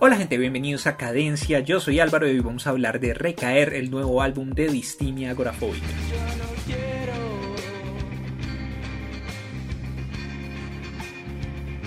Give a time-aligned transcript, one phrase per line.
[0.00, 3.74] Hola gente, bienvenidos a Cadencia, yo soy Álvaro y hoy vamos a hablar de Recaer,
[3.74, 5.86] el nuevo álbum de Distimia Agorafóbica.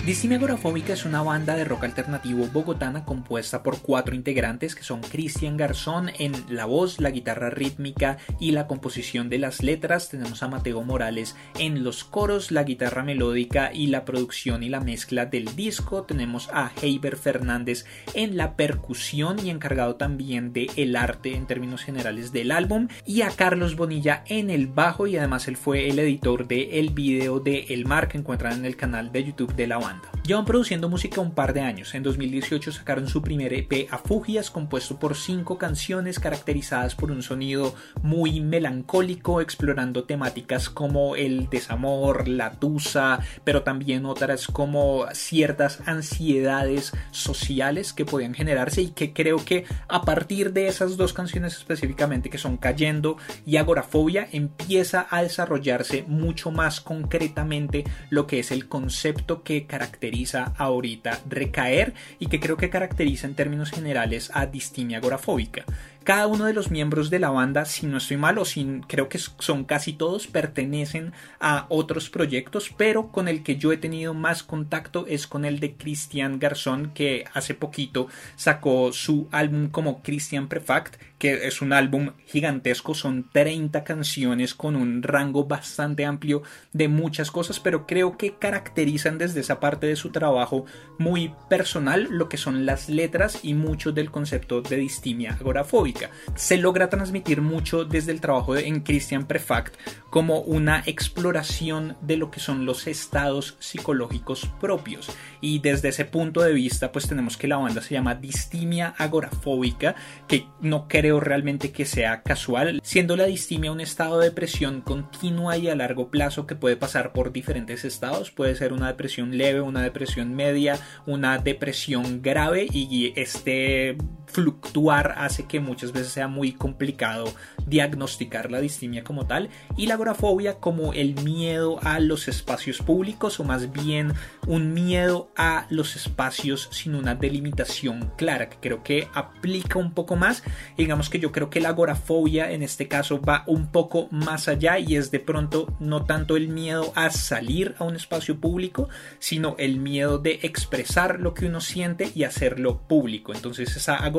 [0.08, 0.40] Distimia
[0.88, 6.10] es una banda de rock alternativo bogotana compuesta por cuatro integrantes que son Cristian Garzón
[6.18, 10.08] en la voz, la guitarra rítmica y la composición de las letras.
[10.08, 14.80] Tenemos a Mateo Morales en los coros, la guitarra melódica y la producción y la
[14.80, 16.04] mezcla del disco.
[16.04, 17.84] Tenemos a Heiber Fernández
[18.14, 22.88] en la percusión y encargado también de el arte en términos generales del álbum.
[23.04, 26.90] Y a Carlos Bonilla en el bajo y además él fue el editor del el
[26.94, 29.97] video de El Mar que encuentran en el canal de YouTube de la banda.
[30.28, 31.94] Llevan produciendo música un par de años.
[31.94, 37.74] En 2018 sacaron su primer EP Afugias, compuesto por cinco canciones caracterizadas por un sonido
[38.02, 46.92] muy melancólico, explorando temáticas como el desamor, la tusa, pero también otras como ciertas ansiedades
[47.10, 52.28] sociales que podían generarse y que creo que a partir de esas dos canciones específicamente
[52.28, 58.68] que son Cayendo y Agorafobia empieza a desarrollarse mucho más concretamente lo que es el
[58.68, 64.46] concepto que caracteriza caracteriza ahorita recaer y que creo que caracteriza en términos generales a
[64.46, 65.64] distimia agorafóbica.
[66.08, 69.10] Cada uno de los miembros de la banda, si no estoy mal o si creo
[69.10, 74.14] que son casi todos, pertenecen a otros proyectos, pero con el que yo he tenido
[74.14, 80.02] más contacto es con el de Cristian Garzón, que hace poquito sacó su álbum como
[80.02, 86.42] Christian Prefact, que es un álbum gigantesco, son 30 canciones con un rango bastante amplio
[86.72, 90.64] de muchas cosas, pero creo que caracterizan desde esa parte de su trabajo
[90.98, 95.97] muy personal lo que son las letras y mucho del concepto de distimia agorafóbica.
[96.34, 99.76] Se logra transmitir mucho desde el trabajo en Christian Prefact
[100.10, 105.10] como una exploración de lo que son los estados psicológicos propios.
[105.40, 109.94] Y desde ese punto de vista, pues tenemos que la banda se llama distimia agorafóbica,
[110.26, 115.56] que no creo realmente que sea casual, siendo la distimia un estado de depresión continua
[115.56, 118.30] y a largo plazo que puede pasar por diferentes estados.
[118.30, 123.96] Puede ser una depresión leve, una depresión media, una depresión grave y este
[124.28, 127.32] fluctuar hace que muchas veces sea muy complicado
[127.66, 133.40] diagnosticar la distimia como tal y la agorafobia como el miedo a los espacios públicos
[133.40, 134.12] o más bien
[134.46, 140.16] un miedo a los espacios sin una delimitación clara que creo que aplica un poco
[140.16, 140.42] más.
[140.76, 144.78] Digamos que yo creo que la agorafobia en este caso va un poco más allá
[144.78, 149.56] y es de pronto no tanto el miedo a salir a un espacio público sino
[149.58, 153.32] el miedo de expresar lo que uno siente y hacerlo público.
[153.32, 154.17] Entonces esa agorafobia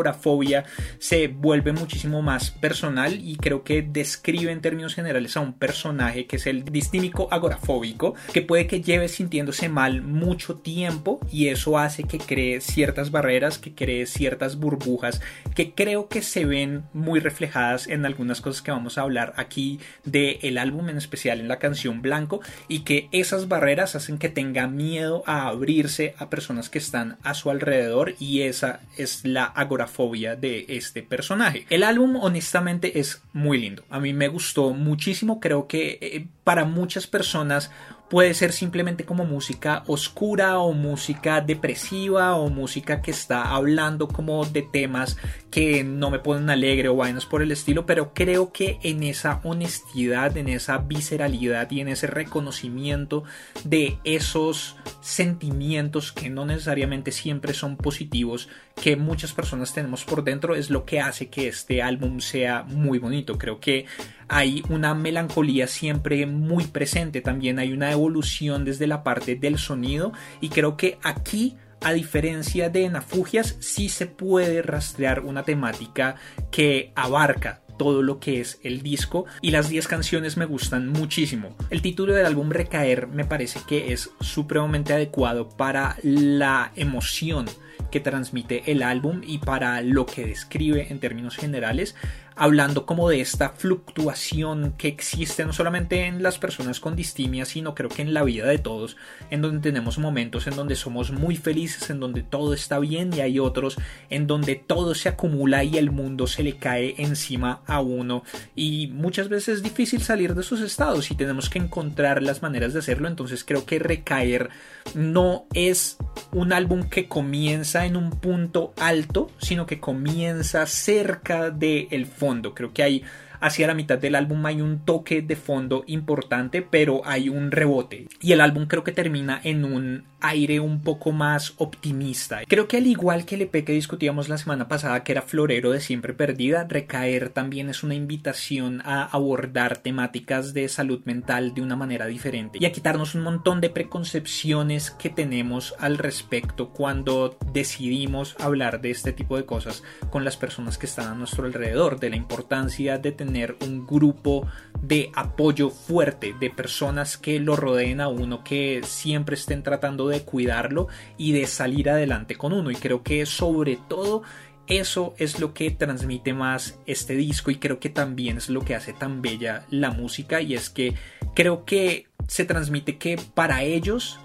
[0.99, 6.25] se vuelve muchísimo más personal y creo que describe en términos generales a un personaje
[6.25, 11.77] que es el distímico agorafóbico, que puede que lleve sintiéndose mal mucho tiempo y eso
[11.77, 15.21] hace que cree ciertas barreras, que cree ciertas burbujas,
[15.55, 19.79] que creo que se ven muy reflejadas en algunas cosas que vamos a hablar aquí
[20.05, 24.29] del el álbum, en especial en la canción Blanco, y que esas barreras hacen que
[24.29, 29.43] tenga miedo a abrirse a personas que están a su alrededor y esa es la
[29.45, 29.88] agorafobia
[30.35, 31.66] de este personaje.
[31.69, 33.83] El álbum honestamente es muy lindo.
[33.89, 35.39] A mí me gustó muchísimo.
[35.39, 37.69] Creo que eh, para muchas personas
[38.09, 44.43] puede ser simplemente como música oscura o música depresiva o música que está hablando como
[44.45, 45.15] de temas
[45.51, 49.39] que no me ponen alegre o vainas por el estilo, pero creo que en esa
[49.43, 53.25] honestidad, en esa visceralidad y en ese reconocimiento
[53.63, 58.49] de esos sentimientos que no necesariamente siempre son positivos,
[58.81, 62.97] que muchas personas tenemos por dentro, es lo que hace que este álbum sea muy
[62.97, 63.38] bonito.
[63.38, 63.85] Creo que
[64.29, 70.13] hay una melancolía siempre muy presente, también hay una evolución desde la parte del sonido.
[70.40, 76.16] Y creo que aquí a diferencia de Nafugias, sí se puede rastrear una temática
[76.51, 79.25] que abarca todo lo que es el disco.
[79.41, 81.56] Y las 10 canciones me gustan muchísimo.
[81.69, 87.45] El título del álbum Recaer me parece que es supremamente adecuado para la emoción
[87.89, 91.95] que transmite el álbum y para lo que describe en términos generales
[92.39, 97.75] hablando como de esta fluctuación que existe no solamente en las personas con distimia, sino
[97.75, 98.95] creo que en la vida de todos,
[99.30, 103.19] en donde tenemos momentos en donde somos muy felices, en donde todo está bien y
[103.19, 103.75] hay otros
[104.09, 108.24] en donde todo se acumula y el mundo se le cae encima a uno.
[108.56, 112.71] Y muchas veces es difícil salir de esos estados y tenemos que encontrar las maneras
[112.71, 114.50] de hacerlo, entonces creo que recaer
[114.94, 115.97] no es
[116.31, 122.73] un álbum que comienza en un punto alto, sino que comienza cerca del fondo Creo
[122.73, 123.03] que hay
[123.39, 128.07] hacia la mitad del álbum hay un toque de fondo importante, pero hay un rebote.
[128.21, 132.42] Y el álbum creo que termina en un aire un poco más optimista.
[132.48, 135.71] Creo que al igual que el EP que discutíamos la semana pasada, que era Florero
[135.71, 141.62] de Siempre Perdida, Recaer también es una invitación a abordar temáticas de salud mental de
[141.62, 147.38] una manera diferente y a quitarnos un montón de preconcepciones que tenemos al respecto cuando
[147.54, 152.00] decidimos hablar de este tipo de cosas con las personas que están a nuestro alrededor,
[152.00, 154.48] de la importancia de tener un grupo
[154.81, 160.21] de apoyo fuerte, de personas que lo rodeen a uno, que siempre estén tratando de
[160.21, 162.71] cuidarlo y de salir adelante con uno.
[162.71, 164.23] Y creo que sobre todo
[164.67, 168.75] eso es lo que transmite más este disco y creo que también es lo que
[168.75, 170.94] hace tan bella la música y es que
[171.33, 174.19] creo que se transmite que para ellos,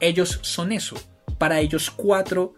[0.00, 0.96] ellos son eso.
[1.38, 2.54] Para ellos cuatro,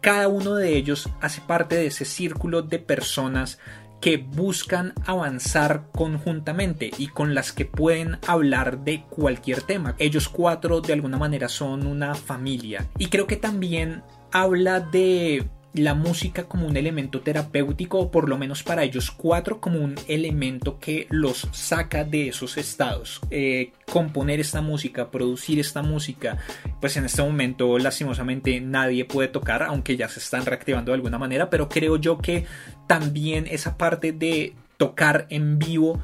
[0.00, 3.58] cada uno de ellos hace parte de ese círculo de personas
[4.00, 9.94] que buscan avanzar conjuntamente y con las que pueden hablar de cualquier tema.
[9.98, 14.02] Ellos cuatro de alguna manera son una familia y creo que también
[14.32, 19.60] habla de la música como un elemento terapéutico o por lo menos para ellos cuatro
[19.60, 23.20] como un elemento que los saca de esos estados.
[23.30, 26.38] Eh, componer esta música, producir esta música,
[26.80, 31.18] pues en este momento lastimosamente nadie puede tocar, aunque ya se están reactivando de alguna
[31.18, 32.46] manera, pero creo yo que
[32.86, 36.00] también esa parte de tocar en vivo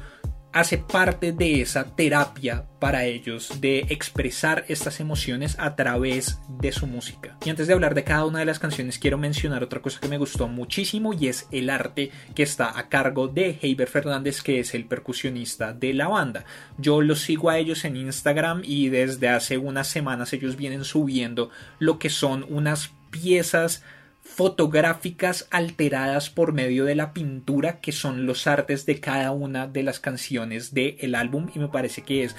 [0.53, 6.87] hace parte de esa terapia para ellos de expresar estas emociones a través de su
[6.87, 7.37] música.
[7.45, 10.07] Y antes de hablar de cada una de las canciones quiero mencionar otra cosa que
[10.07, 14.59] me gustó muchísimo y es el arte que está a cargo de Heiber Fernández que
[14.59, 16.45] es el percusionista de la banda.
[16.77, 21.49] Yo los sigo a ellos en Instagram y desde hace unas semanas ellos vienen subiendo
[21.79, 23.83] lo que son unas piezas
[24.37, 29.81] fotográficas alteradas por medio de la pintura que son los artes de cada una de
[29.81, 32.35] las canciones del álbum y me parece que es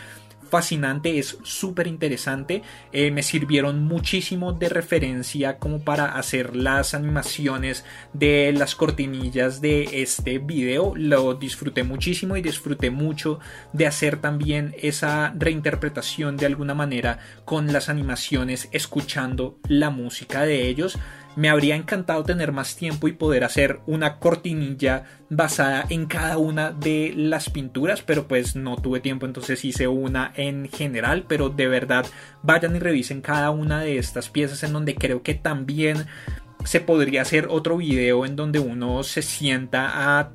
[0.49, 2.63] fascinante, es súper interesante.
[2.93, 10.03] Eh, me sirvieron muchísimo de referencia como para hacer las animaciones de las cortinillas de
[10.03, 10.95] este video.
[10.95, 13.41] Lo disfruté muchísimo y disfruté mucho
[13.73, 20.69] de hacer también esa reinterpretación de alguna manera con las animaciones, escuchando la música de
[20.69, 20.97] ellos.
[21.39, 26.73] Me habría encantado tener más tiempo y poder hacer una cortinilla basada en cada una
[26.73, 31.69] de las pinturas, pero pues no tuve tiempo, entonces hice una en general, pero de
[31.69, 32.05] verdad
[32.43, 36.07] vayan y revisen cada una de estas piezas en donde creo que también
[36.65, 40.33] se podría hacer otro video en donde uno se sienta a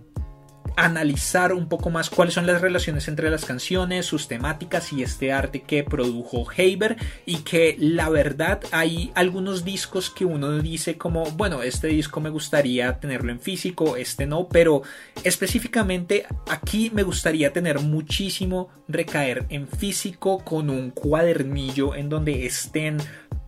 [0.75, 5.31] analizar un poco más cuáles son las relaciones entre las canciones, sus temáticas y este
[5.31, 11.25] arte que produjo Haber y que la verdad hay algunos discos que uno dice como
[11.31, 14.83] bueno este disco me gustaría tenerlo en físico, este no, pero
[15.23, 22.97] específicamente aquí me gustaría tener muchísimo recaer en físico con un cuadernillo en donde estén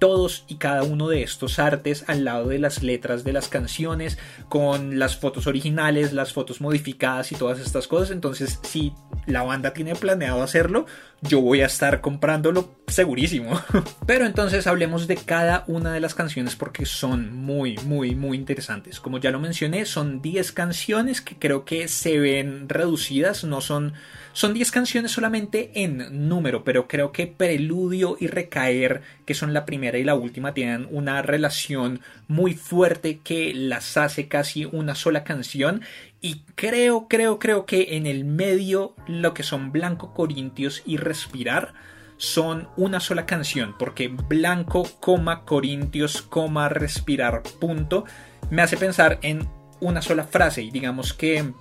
[0.06, 4.20] todos y cada uno de estos artes al lado de las letras de las canciones,
[4.50, 8.12] con las fotos originales, las fotos modificadas y todas estas cosas.
[8.12, 8.94] Entonces, si
[9.26, 10.86] la banda tiene planeado hacerlo,
[11.28, 13.60] yo voy a estar comprándolo segurísimo.
[14.06, 19.00] Pero entonces hablemos de cada una de las canciones porque son muy, muy, muy interesantes.
[19.00, 23.94] Como ya lo mencioné, son 10 canciones que creo que se ven reducidas, no son...
[24.34, 29.66] Son 10 canciones solamente en número, pero creo que Preludio y Recaer, que son la
[29.66, 35.24] primera y la última, tienen una relación muy fuerte que las hace casi una sola
[35.24, 35.84] canción
[36.22, 41.74] y creo, creo, creo que en el medio lo que son Blanco Corintios y Respirar
[42.18, 48.06] son una sola canción, porque Blanco, coma, Corintios, coma, Respirar, punto,
[48.50, 49.48] me hace pensar en
[49.82, 50.62] una sola frase.
[50.64, 51.54] Y digamos que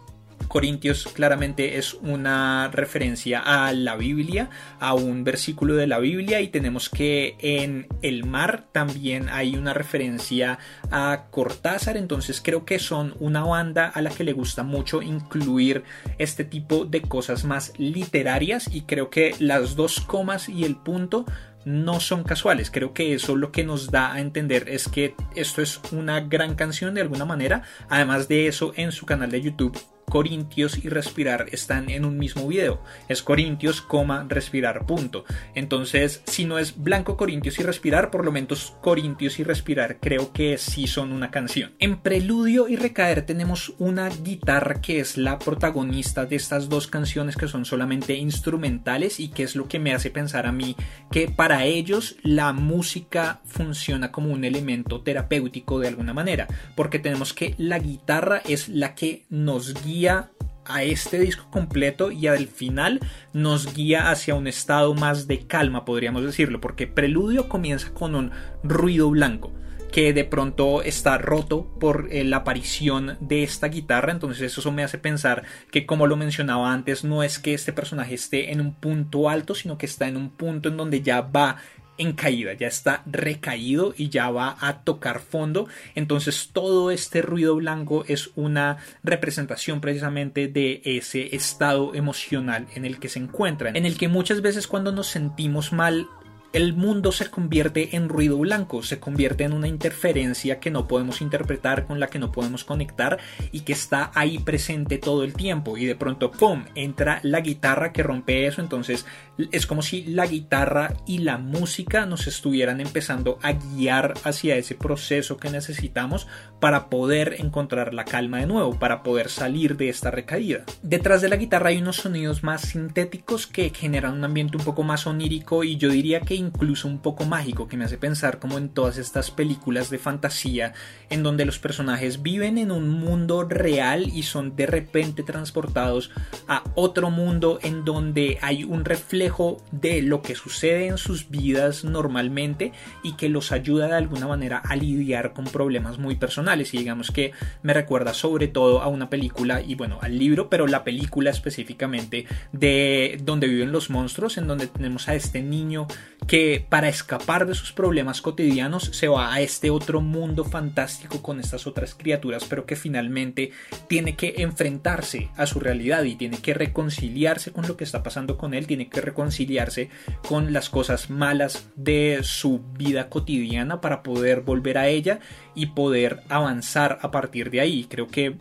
[0.49, 6.49] Corintios claramente es una referencia a la Biblia, a un versículo de la Biblia y
[6.49, 10.59] tenemos que en el mar también hay una referencia
[10.91, 15.85] a Cortázar, entonces creo que son una banda a la que le gusta mucho incluir
[16.19, 21.25] este tipo de cosas más literarias y creo que las dos comas y el punto
[21.65, 22.71] no son casuales.
[22.71, 26.55] Creo que eso lo que nos da a entender es que esto es una gran
[26.55, 27.63] canción de alguna manera.
[27.89, 29.79] Además de eso, en su canal de YouTube
[30.15, 32.81] Corintios y respirar están en un mismo video.
[33.09, 35.25] Es Corintios, coma, respirar, punto.
[35.57, 40.33] Entonces, si no es blanco Corintios y respirar, por lo menos Corintios y respirar creo
[40.33, 41.73] que sí son una canción.
[41.81, 47.35] En preludio y recaer tenemos una guitarra que es la protagonista de estas dos canciones
[47.35, 50.77] que son solamente instrumentales y que es lo que me hace pensar a mí
[51.11, 57.33] que para ellos la música funciona como un elemento terapéutico de alguna manera, porque tenemos
[57.33, 63.01] que la guitarra es la que nos guía a este disco completo y al final
[63.33, 68.31] nos guía hacia un estado más de calma, podríamos decirlo, porque Preludio comienza con un
[68.63, 69.53] ruido blanco
[69.95, 74.11] que de pronto está roto por eh, la aparición de esta guitarra.
[74.11, 78.15] Entonces eso me hace pensar que como lo mencionaba antes, no es que este personaje
[78.15, 81.59] esté en un punto alto, sino que está en un punto en donde ya va
[81.99, 85.69] en caída, ya está recaído y ya va a tocar fondo.
[85.95, 92.99] Entonces todo este ruido blanco es una representación precisamente de ese estado emocional en el
[92.99, 96.09] que se encuentran, en el que muchas veces cuando nos sentimos mal
[96.55, 101.21] el mundo se convierte en ruido blanco, se convierte en una interferencia que no podemos
[101.21, 103.19] interpretar, con la que no podemos conectar
[103.51, 105.77] y que está ahí presente todo el tiempo.
[105.77, 108.61] Y de pronto, ¡pum!, entra la guitarra que rompe eso.
[108.61, 109.05] Entonces
[109.51, 114.77] es como si la guitarra y la música nos estuvieran empezando a guiar hacia ese
[114.77, 116.29] proceso que necesitamos
[116.61, 120.65] para poder encontrar la calma de nuevo, para poder salir de esta recaída.
[120.83, 124.85] Detrás de la guitarra hay unos sonidos más sintéticos que generan un ambiente un poco
[124.85, 128.59] más onírico y yo diría que incluso un poco mágico que me hace pensar como
[128.59, 130.73] en todas estas películas de fantasía
[131.11, 136.11] en donde los personajes viven en un mundo real y son de repente transportados
[136.49, 141.85] a otro mundo en donde hay un reflejo de lo que sucede en sus vidas
[141.85, 142.73] normalmente
[143.03, 146.75] y que los ayuda de alguna manera a lidiar con problemas muy personales.
[146.75, 147.33] Y digamos que
[147.63, 152.27] me recuerda sobre todo a una película y bueno al libro pero la película específicamente
[152.53, 155.87] de donde viven los monstruos en donde tenemos a este niño
[156.27, 156.34] que
[156.69, 161.67] para escapar de sus problemas cotidianos se va a este otro mundo fantástico con estas
[161.69, 163.53] otras criaturas, pero que finalmente
[163.89, 168.37] tiene que enfrentarse a su realidad y tiene que reconciliarse con lo que está pasando
[168.37, 169.91] con él, tiene que reconciliarse
[170.27, 175.21] con las cosas malas de su vida cotidiana para poder volver a ella
[175.55, 177.87] y poder avanzar a partir de ahí.
[177.89, 178.37] Creo que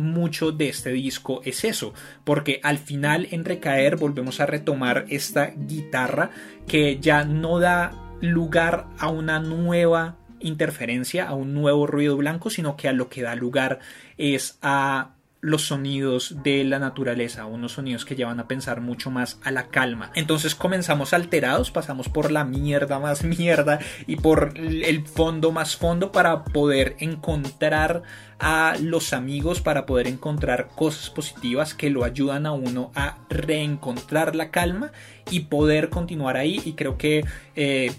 [0.00, 5.52] mucho de este disco es eso, porque al final en Recaer volvemos a retomar esta
[5.56, 6.30] guitarra
[6.66, 12.76] que ya no da lugar a una nueva interferencia, a un nuevo ruido blanco, sino
[12.76, 13.80] que a lo que da lugar
[14.16, 19.38] es a los sonidos de la naturaleza, unos sonidos que llevan a pensar mucho más
[19.42, 20.10] a la calma.
[20.14, 26.12] Entonces comenzamos alterados, pasamos por la mierda más mierda y por el fondo más fondo
[26.12, 28.02] para poder encontrar
[28.38, 34.34] a los amigos, para poder encontrar cosas positivas que lo ayudan a uno a reencontrar
[34.34, 34.92] la calma
[35.30, 36.60] y poder continuar ahí.
[36.64, 37.92] Y creo que eh,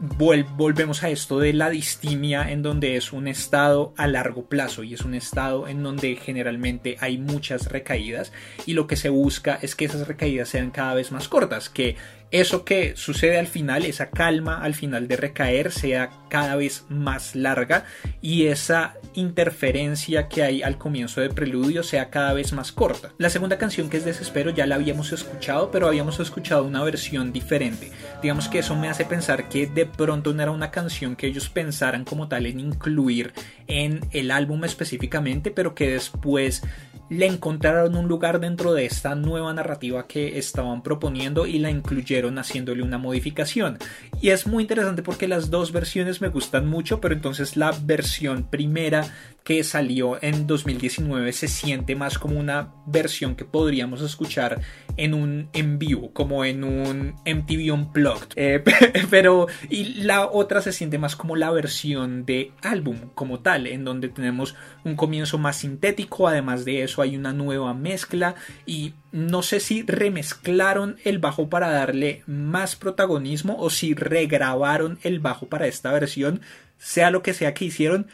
[0.00, 4.94] volvemos a esto de la distimia en donde es un estado a largo plazo y
[4.94, 8.32] es un estado en donde generalmente hay muchas recaídas
[8.66, 11.96] y lo que se busca es que esas recaídas sean cada vez más cortas, que
[12.30, 17.34] eso que sucede al final, esa calma al final de recaer sea cada vez más
[17.34, 17.84] larga
[18.20, 23.12] y esa interferencia que hay al comienzo de preludio sea cada vez más corta.
[23.16, 27.32] La segunda canción que es Desespero ya la habíamos escuchado, pero habíamos escuchado una versión
[27.32, 27.90] diferente.
[28.20, 31.48] Digamos que eso me hace pensar que de pronto no era una canción que ellos
[31.48, 33.32] pensaran como tal en incluir
[33.66, 36.62] en el álbum específicamente, pero que después
[37.10, 42.38] le encontraron un lugar dentro de esta nueva narrativa que estaban proponiendo y la incluyeron
[42.38, 43.78] haciéndole una modificación.
[44.20, 48.44] Y es muy interesante porque las dos versiones me gustan mucho, pero entonces la versión
[48.44, 49.06] primera
[49.48, 54.60] que salió en 2019 se siente más como una versión que podríamos escuchar
[54.98, 58.32] en un en vivo, como en un MTV Unplugged.
[58.36, 58.62] Eh,
[59.10, 63.84] pero y la otra se siente más como la versión de álbum como tal, en
[63.84, 68.34] donde tenemos un comienzo más sintético, además de eso hay una nueva mezcla
[68.66, 75.20] y no sé si remezclaron el bajo para darle más protagonismo o si regrabaron el
[75.20, 76.40] bajo para esta versión,
[76.78, 78.08] sea lo que sea que hicieron,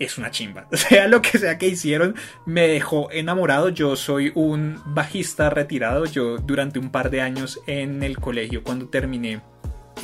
[0.00, 0.66] es una chimba.
[0.72, 3.68] Sea lo que sea que hicieron, me dejó enamorado.
[3.68, 6.06] Yo soy un bajista retirado.
[6.06, 9.42] Yo durante un par de años en el colegio cuando terminé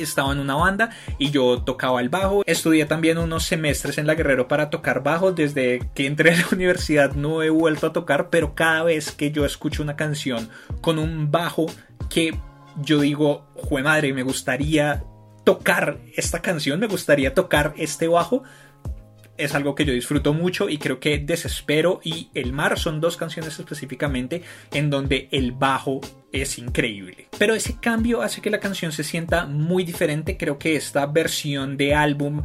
[0.03, 2.43] estaba en una banda y yo tocaba el bajo.
[2.45, 5.31] Estudié también unos semestres en la Guerrero para tocar bajo.
[5.31, 9.31] Desde que entré a la universidad no he vuelto a tocar, pero cada vez que
[9.31, 10.49] yo escucho una canción
[10.81, 11.67] con un bajo
[12.09, 12.37] que
[12.79, 15.03] yo digo, jue madre, me gustaría
[15.43, 18.43] tocar esta canción, me gustaría tocar este bajo
[19.37, 23.17] es algo que yo disfruto mucho y creo que Desespero y El Mar son dos
[23.17, 26.01] canciones específicamente en donde el bajo
[26.31, 27.27] es increíble.
[27.37, 30.37] Pero ese cambio hace que la canción se sienta muy diferente.
[30.37, 32.43] Creo que esta versión de álbum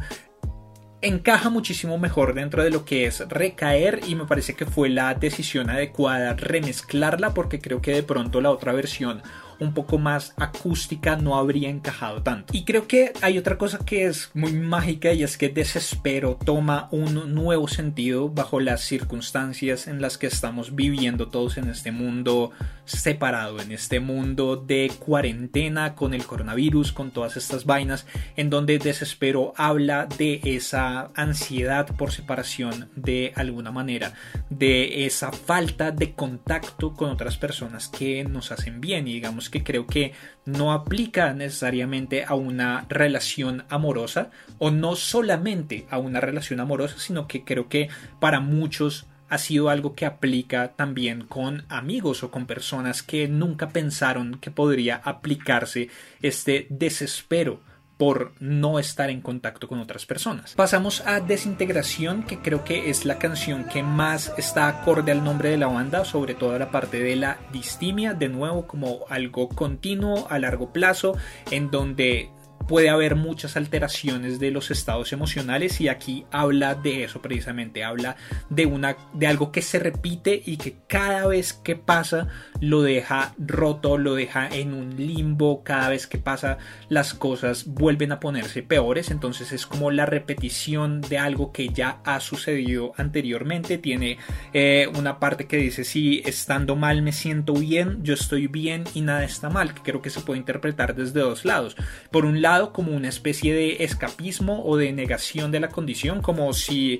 [1.01, 5.13] encaja muchísimo mejor dentro de lo que es recaer y me parece que fue la
[5.13, 9.21] decisión adecuada remezclarla porque creo que de pronto la otra versión
[9.59, 12.55] un poco más acústica no habría encajado tanto.
[12.55, 16.87] Y creo que hay otra cosa que es muy mágica y es que desespero toma
[16.91, 22.51] un nuevo sentido bajo las circunstancias en las que estamos viviendo todos en este mundo
[22.85, 28.05] separado, en este mundo de cuarentena con el coronavirus, con todas estas vainas,
[28.35, 34.13] en donde desespero habla de esa ansiedad por separación de alguna manera,
[34.49, 39.63] de esa falta de contacto con otras personas que nos hacen bien y digamos que
[39.63, 40.13] creo que
[40.45, 47.27] no aplica necesariamente a una relación amorosa o no solamente a una relación amorosa, sino
[47.27, 52.45] que creo que para muchos ha sido algo que aplica también con amigos o con
[52.45, 55.89] personas que nunca pensaron que podría aplicarse
[56.21, 57.61] este desespero
[58.03, 60.55] por no estar en contacto con otras personas.
[60.55, 65.51] Pasamos a Desintegración, que creo que es la canción que más está acorde al nombre
[65.51, 70.27] de la banda, sobre todo la parte de la distimia, de nuevo como algo continuo
[70.29, 71.15] a largo plazo,
[71.49, 72.29] en donde
[72.67, 78.15] puede haber muchas alteraciones de los estados emocionales y aquí habla de eso precisamente, habla
[78.49, 82.27] de una de algo que se repite y que cada vez que pasa
[82.59, 86.57] lo deja roto, lo deja en un limbo, cada vez que pasa
[86.89, 91.99] las cosas vuelven a ponerse peores, entonces es como la repetición de algo que ya
[92.05, 94.17] ha sucedido anteriormente, tiene
[94.53, 99.01] eh, una parte que dice si estando mal me siento bien, yo estoy bien y
[99.01, 101.75] nada está mal, que creo que se puede interpretar desde dos lados,
[102.11, 106.53] por un lado como una especie de escapismo o de negación de la condición, como
[106.53, 106.99] si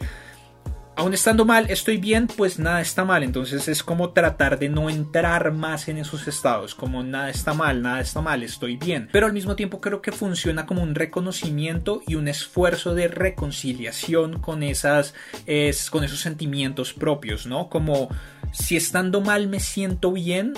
[0.96, 3.24] aún estando mal estoy bien, pues nada está mal.
[3.24, 7.82] Entonces es como tratar de no entrar más en esos estados, como nada está mal,
[7.82, 9.10] nada está mal, estoy bien.
[9.12, 14.40] Pero al mismo tiempo creo que funciona como un reconocimiento y un esfuerzo de reconciliación
[14.40, 15.14] con esas,
[15.46, 17.70] es, con esos sentimientos propios, ¿no?
[17.70, 18.10] Como
[18.52, 20.54] si estando mal me siento bien,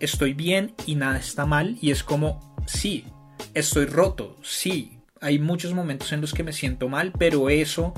[0.00, 3.04] estoy bien y nada está mal y es como sí,
[3.54, 7.94] estoy roto, sí, hay muchos momentos en los que me siento mal, pero eso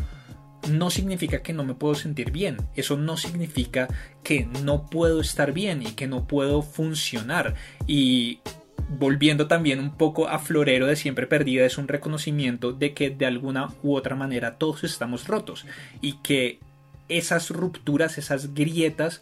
[0.70, 3.88] no significa que no me puedo sentir bien, eso no significa
[4.22, 7.54] que no puedo estar bien y que no puedo funcionar.
[7.86, 8.40] Y
[8.88, 13.26] volviendo también un poco a Florero de siempre perdida es un reconocimiento de que de
[13.26, 15.66] alguna u otra manera todos estamos rotos
[16.00, 16.58] y que
[17.08, 19.20] esas rupturas, esas grietas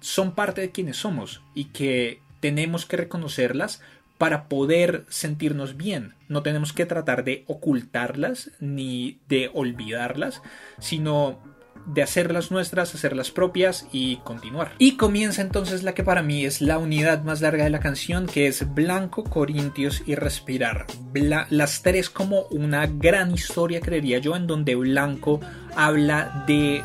[0.00, 3.80] son parte de quienes somos y que tenemos que reconocerlas
[4.22, 6.14] para poder sentirnos bien.
[6.28, 10.42] No tenemos que tratar de ocultarlas ni de olvidarlas,
[10.78, 11.40] sino
[11.86, 14.76] de hacerlas nuestras, hacerlas propias y continuar.
[14.78, 18.26] Y comienza entonces la que para mí es la unidad más larga de la canción,
[18.26, 20.86] que es Blanco, Corintios y Respirar.
[21.50, 25.40] las tres como una gran historia, creería yo, en donde Blanco
[25.76, 26.82] habla de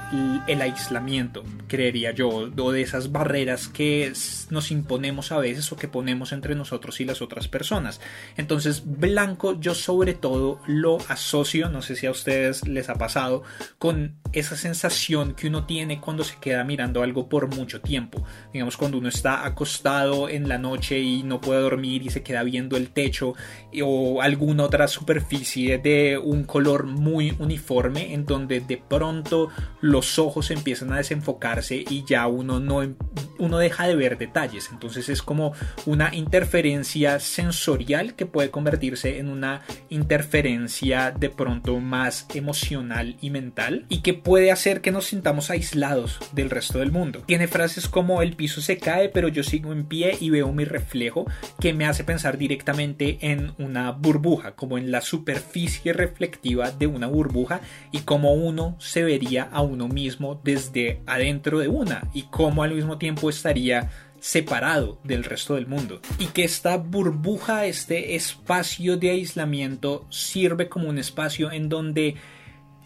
[0.47, 4.13] el aislamiento, creería yo, o de esas barreras que
[4.50, 8.00] nos imponemos a veces o que ponemos entre nosotros y las otras personas.
[8.38, 13.43] Entonces, blanco yo sobre todo lo asocio, no sé si a ustedes les ha pasado,
[13.78, 18.23] con esa sensación que uno tiene cuando se queda mirando algo por mucho tiempo.
[18.54, 22.43] Digamos, cuando uno está acostado en la noche y no puede dormir y se queda
[22.43, 23.34] viendo el techo
[23.84, 29.50] o alguna otra superficie de un color muy uniforme en donde de pronto
[29.82, 32.96] los ojos empiezan a desenfocarse y ya uno no em,
[33.40, 34.70] uno deja de ver detalles.
[34.72, 35.54] Entonces es como
[35.86, 43.86] una interferencia sensorial que puede convertirse en una interferencia de pronto más emocional y mental
[43.90, 47.24] y que puede hacer que nos sintamos aislados del resto del mundo.
[47.26, 50.66] Tiene frases como el piso se cae pero yo sigo en pie y veo mi
[50.66, 51.26] reflejo
[51.60, 57.08] que me hace pensar directamente en una burbuja, como en la superficie reflectiva de una
[57.08, 57.62] burbuja
[57.92, 62.74] y como uno se vería a uno mismo desde adentro de una y cómo al
[62.74, 66.02] mismo tiempo estaría separado del resto del mundo.
[66.20, 72.16] Y que esta burbuja, este espacio de aislamiento sirve como un espacio en donde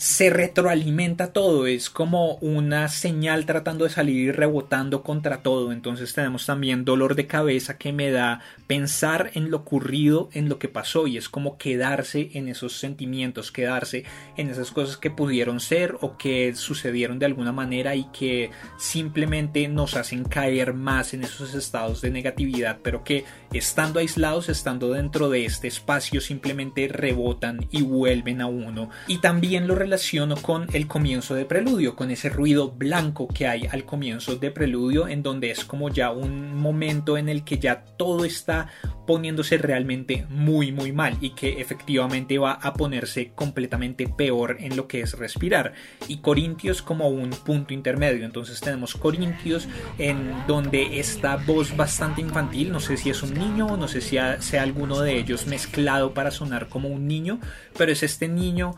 [0.02, 5.72] se retroalimenta todo, es como una señal tratando de salir y rebotando contra todo.
[5.72, 10.58] Entonces tenemos también dolor de cabeza que me da pensar en lo ocurrido, en lo
[10.58, 14.04] que pasó y es como quedarse en esos sentimientos, quedarse
[14.38, 19.68] en esas cosas que pudieron ser o que sucedieron de alguna manera y que simplemente
[19.68, 25.30] nos hacen caer más en esos estados de negatividad, pero que estando aislados, estando dentro
[25.30, 28.90] de este espacio simplemente rebotan y vuelven a uno.
[29.06, 33.68] Y también lo relaciono con el comienzo de Preludio, con ese ruido blanco que hay
[33.70, 37.84] al comienzo de Preludio, en donde es como ya un momento en el que ya
[37.98, 38.70] todo está
[39.06, 44.88] poniéndose realmente muy muy mal y que efectivamente va a ponerse completamente peor en lo
[44.88, 45.74] que es respirar.
[46.08, 48.24] Y Corintios como un punto intermedio.
[48.24, 53.76] Entonces tenemos Corintios en donde esta voz bastante infantil no sé si es un niño
[53.76, 57.40] no sé si sea alguno de ellos mezclado para sonar como un niño
[57.78, 58.76] pero es este niño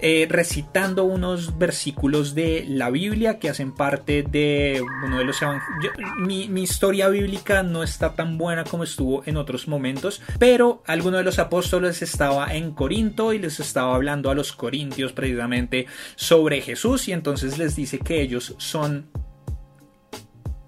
[0.00, 5.92] eh, recitando unos versículos de la Biblia que hacen parte de uno de los evangelios.
[6.18, 11.16] Mi, mi, historia bíblica no está tan buena como estuvo en otros momentos, pero alguno
[11.16, 16.60] de los apóstoles estaba en Corinto y les estaba hablando a los corintios precisamente sobre
[16.60, 19.10] Jesús y entonces les dice que ellos son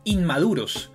[0.04, 0.90] inmaduros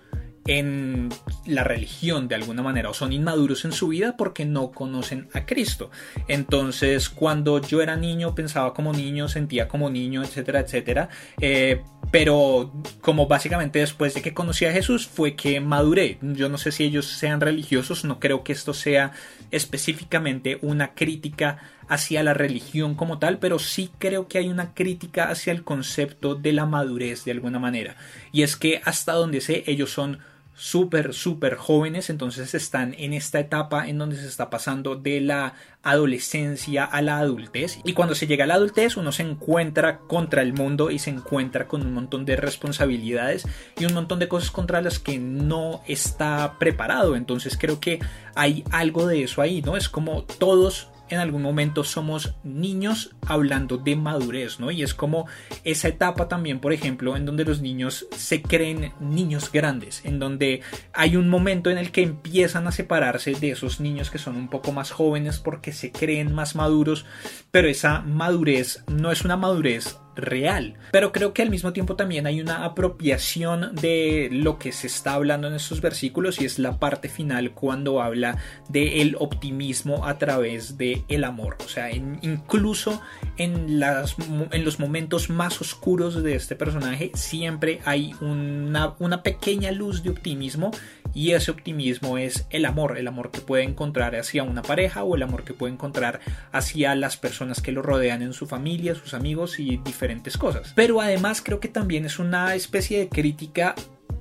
[0.47, 1.10] en
[1.45, 5.45] la religión de alguna manera o son inmaduros en su vida porque no conocen a
[5.45, 5.89] Cristo.
[6.27, 11.10] Entonces cuando yo era niño pensaba como niño, sentía como niño, etcétera, etcétera.
[11.41, 11.81] Eh,
[12.12, 16.19] pero como básicamente después de que conocí a Jesús fue que maduré.
[16.21, 19.13] Yo no sé si ellos sean religiosos, no creo que esto sea
[19.49, 25.29] específicamente una crítica hacia la religión como tal, pero sí creo que hay una crítica
[25.29, 27.95] hacia el concepto de la madurez de alguna manera.
[28.31, 30.19] Y es que hasta donde sé ellos son
[30.55, 35.53] súper, súper jóvenes, entonces están en esta etapa en donde se está pasando de la
[35.83, 37.79] adolescencia a la adultez.
[37.83, 41.11] Y cuando se llega a la adultez uno se encuentra contra el mundo y se
[41.11, 43.45] encuentra con un montón de responsabilidades
[43.77, 47.15] y un montón de cosas contra las que no está preparado.
[47.15, 47.99] Entonces creo que
[48.33, 49.75] hay algo de eso ahí, ¿no?
[49.75, 54.71] Es como todos en algún momento somos niños hablando de madurez, ¿no?
[54.71, 55.27] Y es como
[55.63, 60.61] esa etapa también, por ejemplo, en donde los niños se creen niños grandes, en donde
[60.93, 64.49] hay un momento en el que empiezan a separarse de esos niños que son un
[64.49, 67.05] poco más jóvenes porque se creen más maduros,
[67.51, 70.75] pero esa madurez no es una madurez real.
[70.91, 75.13] Pero creo que al mismo tiempo también hay una apropiación de lo que se está
[75.13, 78.38] hablando en estos versículos y es la parte final cuando habla
[78.69, 81.58] de el optimismo a través de el amor.
[81.65, 83.01] O sea, incluso
[83.38, 84.15] en, las,
[84.51, 90.10] en los momentos más oscuros de este personaje siempre hay una, una pequeña luz de
[90.10, 90.71] optimismo
[91.13, 95.15] y ese optimismo es el amor, el amor que puede encontrar hacia una pareja o
[95.15, 96.19] el amor que puede encontrar
[96.51, 100.04] hacia las personas que lo rodean en su familia, sus amigos y diferentes
[100.37, 100.73] cosas.
[100.75, 103.75] Pero además creo que también es una especie de crítica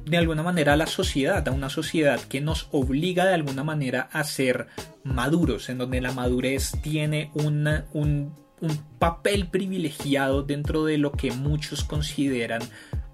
[0.05, 4.09] de alguna manera a la sociedad, a una sociedad que nos obliga de alguna manera
[4.12, 4.66] a ser
[5.03, 8.35] maduros, en donde la madurez tiene un, un
[8.99, 12.62] papel privilegiado dentro de lo que muchos consideran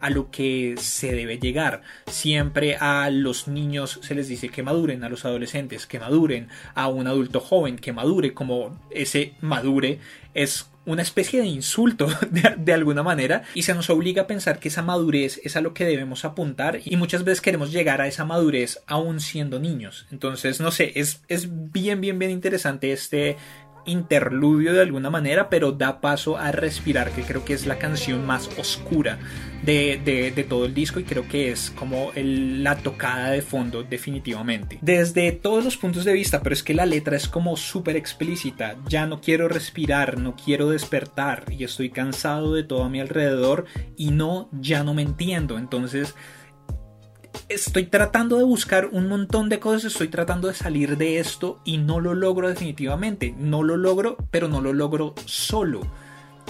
[0.00, 1.82] a lo que se debe llegar.
[2.06, 6.88] Siempre a los niños se les dice que maduren, a los adolescentes que maduren, a
[6.88, 10.00] un adulto joven que madure, como ese madure
[10.34, 14.68] es una especie de insulto de, alguna manera y se nos obliga a pensar que
[14.68, 18.24] esa madurez es a lo que debemos apuntar y muchas veces queremos llegar a esa
[18.24, 20.06] madurez aún siendo niños.
[20.10, 23.36] Entonces, no sé, es, es bien, bien, bien interesante este
[23.90, 28.26] interludio de alguna manera, pero da paso a respirar, que creo que es la canción
[28.26, 29.18] más oscura
[29.62, 34.78] de, todo el disco y creo que es como la tocada de fondo definitivamente.
[34.80, 38.76] Desde todos los puntos de vista, pero es que la letra es como súper explícita,
[38.88, 43.66] ya no quiero respirar, no quiero despertar y estoy cansado de todo a mi alrededor
[43.96, 46.14] y no, ya no me entiendo, entonces
[47.50, 51.78] estoy tratando de buscar un montón de cosas, estoy tratando de salir de esto y
[51.78, 53.34] no lo logro definitivamente.
[53.36, 55.80] No lo logro, pero no lo logro solo.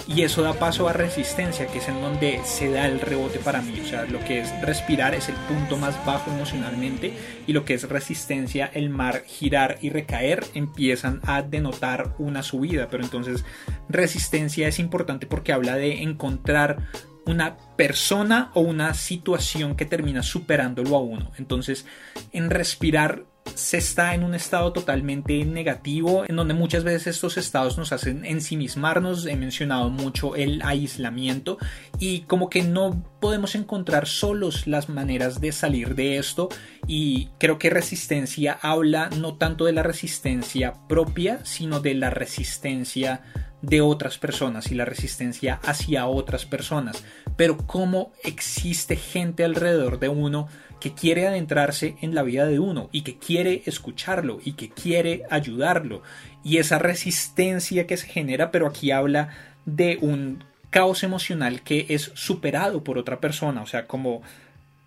[0.07, 3.61] Y eso da paso a resistencia, que es en donde se da el rebote para
[3.61, 3.79] mí.
[3.81, 7.13] O sea, lo que es respirar es el punto más bajo emocionalmente
[7.45, 12.89] y lo que es resistencia, el mar, girar y recaer empiezan a denotar una subida.
[12.89, 13.45] Pero entonces
[13.89, 16.87] resistencia es importante porque habla de encontrar
[17.25, 21.31] una persona o una situación que termina superándolo a uno.
[21.37, 21.85] Entonces,
[22.31, 27.77] en respirar se está en un estado totalmente negativo, en donde muchas veces estos estados
[27.77, 29.25] nos hacen ensimismarnos.
[29.25, 31.57] He mencionado mucho el aislamiento
[31.99, 36.49] y como que no podemos encontrar solos las maneras de salir de esto.
[36.87, 43.21] Y creo que resistencia habla no tanto de la resistencia propia, sino de la resistencia
[43.61, 47.03] de otras personas y la resistencia hacia otras personas,
[47.37, 50.47] pero cómo existe gente alrededor de uno
[50.79, 55.23] que quiere adentrarse en la vida de uno y que quiere escucharlo y que quiere
[55.29, 56.01] ayudarlo
[56.43, 59.29] y esa resistencia que se genera, pero aquí habla
[59.65, 64.23] de un caos emocional que es superado por otra persona, o sea, como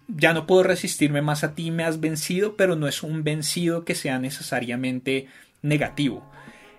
[0.09, 3.85] ya no puedo resistirme más a ti, me has vencido, pero no es un vencido
[3.85, 5.29] que sea necesariamente
[5.63, 6.29] negativo.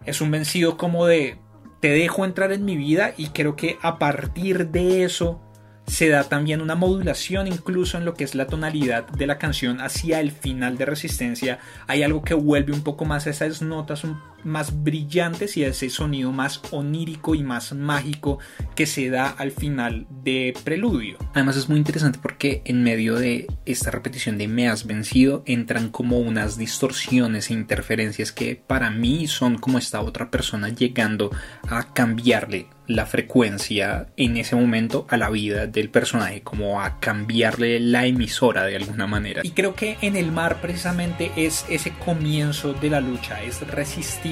[0.05, 1.37] Es un vencido como de
[1.85, 5.39] te dejo entrar en mi vida y creo que a partir de eso
[5.85, 9.79] se da también una modulación incluso en lo que es la tonalidad de la canción
[9.79, 11.59] hacia el final de Resistencia.
[11.85, 14.03] Hay algo que vuelve un poco más esas notas
[14.45, 18.39] más brillantes y a ese sonido más onírico y más mágico
[18.75, 21.17] que se da al final de Preludio.
[21.33, 25.89] Además es muy interesante porque en medio de esta repetición de me has vencido entran
[25.89, 31.31] como unas distorsiones e interferencias que para mí son como esta otra persona llegando
[31.67, 37.79] a cambiarle la frecuencia en ese momento a la vida del personaje, como a cambiarle
[37.79, 39.41] la emisora de alguna manera.
[39.43, 43.65] Y creo que en el mar precisamente es ese comienzo de la lucha, es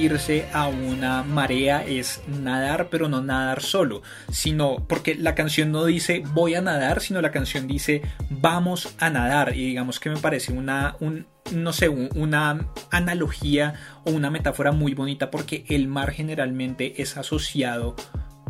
[0.08, 5.84] resistirse a una marea, es nadar, pero no nadar solo, sino porque la canción no
[5.84, 9.56] dice voy a nadar, sino la canción dice vamos a nadar.
[9.56, 14.94] Y digamos que me parece una, un, no sé, una analogía o una metáfora muy
[14.94, 17.96] bonita porque el mar generalmente es asociado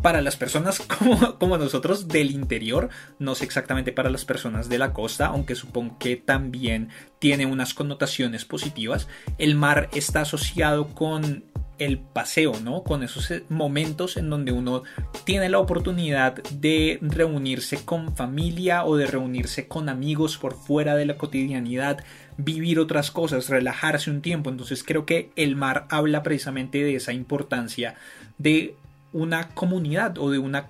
[0.05, 0.83] para las personas
[1.39, 5.97] como, nosotros del interior, no sé exactamente para las personas de la costa, aunque supongo
[5.97, 9.07] que también tiene unas connotaciones positivas.
[9.39, 11.45] El mar está asociado con
[11.79, 12.83] el paseo, ¿no?
[12.83, 14.83] Con esos eh, momentos en donde uno
[15.23, 21.07] tiene la oportunidad de reunirse con familia o de reunirse con amigos por fuera de
[21.07, 21.97] la cotidianidad,
[22.37, 24.51] vivir otras cosas, relajarse un tiempo.
[24.51, 27.95] Entonces creo que el mar habla precisamente de esa importancia
[28.37, 28.75] de
[29.15, 30.67] una comunidad o de una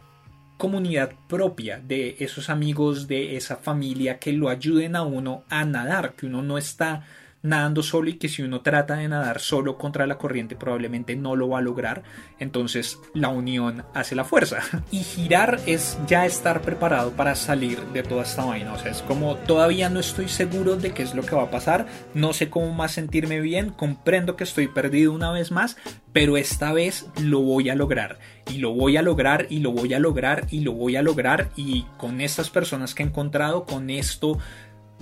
[0.57, 6.13] comunidad propia de esos amigos, de esa familia que lo ayuden a uno a nadar,
[6.13, 7.03] que uno no está
[7.45, 11.35] nadando solo y que si uno trata de nadar solo contra la corriente probablemente no
[11.35, 12.03] lo va a lograr.
[12.39, 14.59] Entonces la unión hace la fuerza.
[14.91, 18.73] Y girar es ya estar preparado para salir de toda esta vaina.
[18.73, 21.51] O sea, es como todavía no estoy seguro de qué es lo que va a
[21.51, 21.85] pasar.
[22.13, 23.71] No sé cómo más sentirme bien.
[23.71, 25.77] Comprendo que estoy perdido una vez más.
[26.13, 28.19] Pero esta vez lo voy a lograr.
[28.49, 31.49] Y lo voy a lograr y lo voy a lograr y lo voy a lograr.
[31.55, 34.37] Y con estas personas que he encontrado, con esto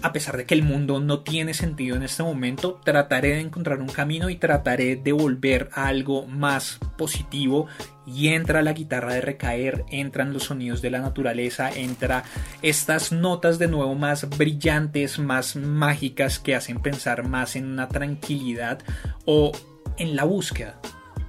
[0.01, 3.79] a pesar de que el mundo no tiene sentido en este momento, trataré de encontrar
[3.79, 7.67] un camino y trataré de volver a algo más positivo.
[8.06, 12.23] Y entra la guitarra de recaer, entran los sonidos de la naturaleza, entra
[12.62, 18.79] estas notas de nuevo más brillantes, más mágicas que hacen pensar más en una tranquilidad
[19.25, 19.53] o
[19.97, 20.82] en la búsqueda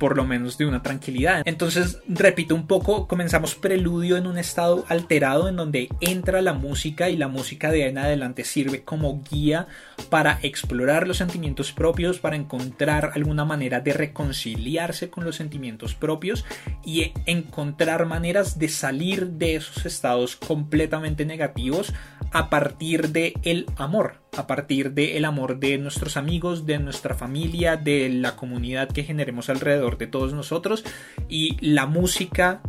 [0.04, 1.40] por lo menos de una tranquilidad.
[1.46, 7.08] Entonces, repito un poco, comenzamos preludio en un estado alterado en donde entra la música
[7.08, 9.66] y la música de ahí en adelante sirve como guía
[10.10, 16.44] para explorar los sentimientos propios, para encontrar alguna manera de reconciliarse con los sentimientos propios
[16.84, 21.94] y encontrar maneras de salir de esos estados completamente negativos
[22.30, 27.76] a partir de el amor, a partir del amor de nuestros amigos, de nuestra familia,
[27.76, 30.84] de la comunidad que generemos alrededor de todos nosotros
[31.28, 32.60] y la música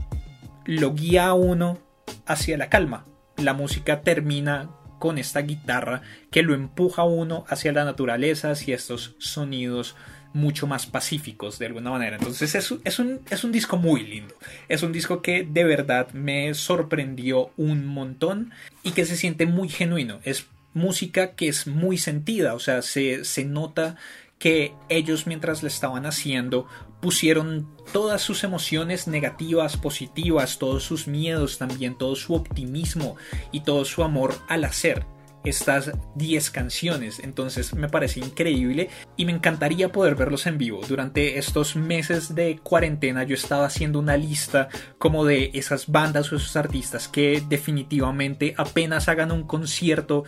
[0.65, 1.80] lo guía a uno
[2.25, 3.06] hacia la calma.
[3.38, 6.01] La música termina con esta guitarra
[6.32, 9.95] que lo empuja a uno hacia la naturaleza, hacia estos sonidos
[10.34, 12.17] mucho más pacíficos de alguna manera.
[12.17, 14.36] Entonces es, es, un, es un disco muy lindo.
[14.67, 18.51] Es un disco que de verdad me sorprendió un montón
[18.84, 20.19] y que se siente muy genuino.
[20.23, 23.95] Es música que es muy sentida, o sea, se, se nota
[24.38, 26.67] que ellos mientras le estaban haciendo
[27.01, 33.15] pusieron todas sus emociones negativas, positivas, todos sus miedos también, todo su optimismo
[33.51, 35.05] y todo su amor al hacer
[35.45, 37.19] estas 10 canciones.
[37.19, 40.81] Entonces me parece increíble y me encantaría poder verlos en vivo.
[40.88, 46.36] Durante estos meses de cuarentena yo estaba haciendo una lista como de esas bandas o
[46.36, 50.23] esos artistas que definitivamente apenas hagan un concierto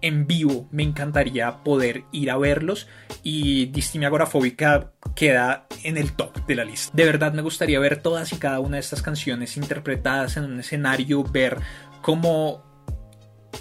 [0.00, 2.86] en vivo me encantaría poder ir a verlos
[3.22, 6.92] y Distimia Agorafóbica queda en el top de la lista.
[6.94, 10.60] De verdad me gustaría ver todas y cada una de estas canciones interpretadas en un
[10.60, 11.58] escenario, ver
[12.02, 12.64] cómo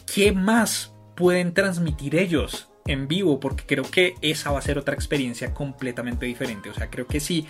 [0.06, 4.94] qué más pueden transmitir ellos en vivo, porque creo que esa va a ser otra
[4.94, 6.70] experiencia completamente diferente.
[6.70, 7.48] O sea, creo que si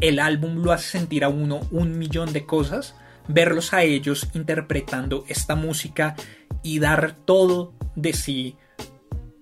[0.00, 2.94] el álbum lo hace sentir a uno un millón de cosas,
[3.26, 6.14] verlos a ellos interpretando esta música
[6.62, 8.56] y dar todo de sí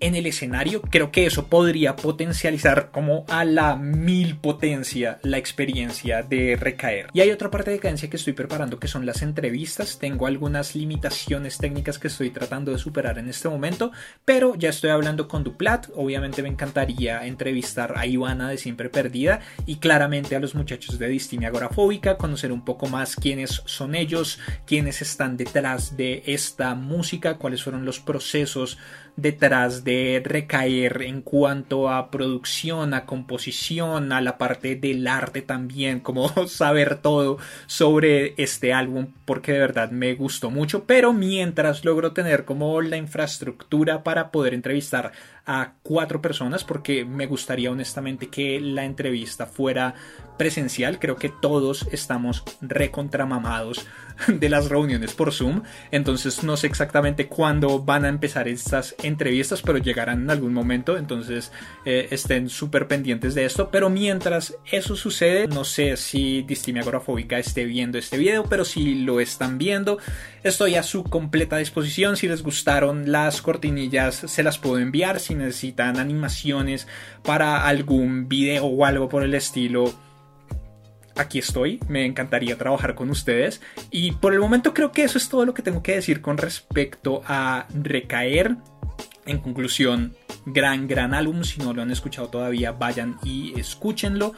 [0.06, 6.22] en el escenario, creo que eso podría potencializar como a la mil potencia la experiencia
[6.22, 7.08] de recaer.
[7.12, 9.98] Y hay otra parte de cadencia que estoy preparando que son las entrevistas.
[9.98, 13.90] Tengo algunas limitaciones técnicas que estoy tratando de superar en este momento,
[14.24, 15.88] pero ya estoy hablando con Duplat.
[15.96, 21.08] Obviamente me encantaría entrevistar a Ivana de Siempre Perdida y claramente a los muchachos de
[21.08, 27.38] Distimia Agorafóbica, conocer un poco más quiénes son ellos, quiénes están detrás de esta música,
[27.38, 28.78] cuáles fueron los procesos
[29.16, 35.42] detrás de de recaer en cuanto a producción, a composición, a la parte del arte
[35.42, 41.84] también, como saber todo sobre este álbum porque de verdad me gustó mucho, pero mientras
[41.84, 45.12] logro tener como la infraestructura para poder entrevistar
[45.46, 49.94] a cuatro personas porque me gustaría honestamente que la entrevista fuera
[50.36, 50.98] presencial.
[50.98, 53.86] Creo que todos estamos recontramamados
[54.28, 55.62] de las reuniones por Zoom.
[55.90, 60.96] Entonces no sé exactamente cuándo van a empezar estas entrevistas, pero llegarán en algún momento.
[60.96, 61.52] Entonces
[61.84, 63.70] eh, estén súper pendientes de esto.
[63.70, 68.94] Pero mientras eso sucede, no sé si Distimia Agorafóbica esté viendo este video, pero si
[68.96, 69.98] lo están viendo,
[70.42, 72.16] estoy a su completa disposición.
[72.16, 75.20] Si les gustaron las cortinillas, se las puedo enviar.
[75.20, 76.86] Si necesitan animaciones
[77.22, 79.92] para algún video o algo por el estilo
[81.16, 85.28] aquí estoy, me encantaría trabajar con ustedes y por el momento creo que eso es
[85.28, 88.56] todo lo que tengo que decir con respecto a recaer.
[89.24, 94.34] En conclusión, gran, gran álbum, si no lo han escuchado todavía, vayan y escúchenlo.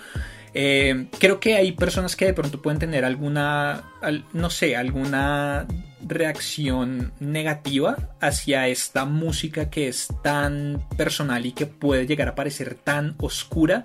[0.54, 3.84] Eh, creo que hay personas que de pronto pueden tener alguna,
[4.32, 5.66] no sé, alguna
[6.00, 12.74] reacción negativa hacia esta música que es tan personal y que puede llegar a parecer
[12.74, 13.84] tan oscura.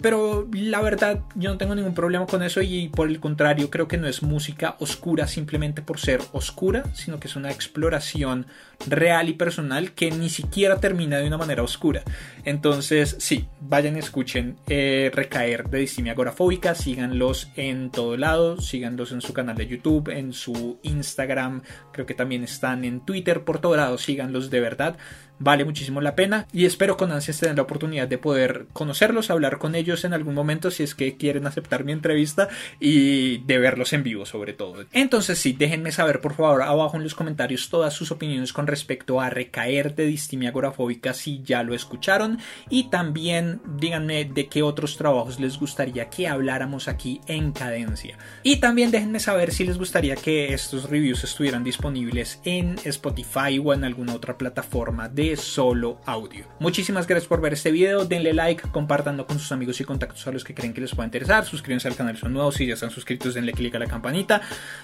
[0.00, 3.88] Pero la verdad, yo no tengo ningún problema con eso y por el contrario, creo
[3.88, 8.46] que no es música oscura simplemente por ser oscura, sino que es una exploración
[8.86, 12.02] real y personal que ni siquiera termina de una manera oscura.
[12.48, 19.20] Entonces, sí, vayan escuchen eh, Recaer de Distimia Agorafóbica, síganlos en todo lado, síganlos en
[19.20, 21.60] su canal de YouTube, en su Instagram,
[21.92, 24.96] creo que también están en Twitter, por todo lado, síganlos de verdad.
[25.40, 29.58] Vale muchísimo la pena y espero con ansias tener la oportunidad de poder conocerlos, hablar
[29.58, 32.48] con ellos en algún momento si es que quieren aceptar mi entrevista
[32.80, 34.84] y de verlos en vivo sobre todo.
[34.92, 39.20] Entonces sí, déjenme saber por favor abajo en los comentarios todas sus opiniones con respecto
[39.20, 42.37] a recaer de distimia agorafóbica si ya lo escucharon
[42.68, 48.18] y también díganme de qué otros trabajos les gustaría que habláramos aquí en cadencia.
[48.42, 53.74] Y también déjenme saber si les gustaría que estos reviews estuvieran disponibles en Spotify o
[53.74, 56.46] en alguna otra plataforma de solo audio.
[56.58, 60.32] Muchísimas gracias por ver este video, denle like, compartanlo con sus amigos y contactos a
[60.32, 62.74] los que creen que les pueda interesar, suscríbanse al canal si son nuevos, si ya
[62.74, 64.40] están suscritos denle click a la campanita,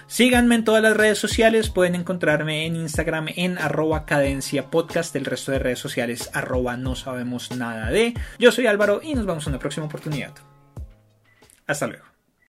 [0.07, 4.69] síganme en todas las redes sociales, pueden encontrarme en Instagram en arroba cadencia
[5.15, 8.13] el resto de redes sociales arroba no sabemos nada de.
[8.39, 10.33] Yo soy Álvaro y nos vemos en la próxima oportunidad.
[11.67, 12.14] Hasta luego.